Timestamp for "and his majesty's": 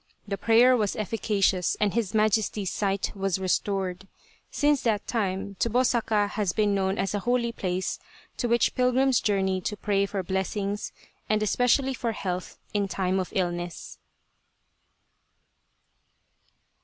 1.79-2.73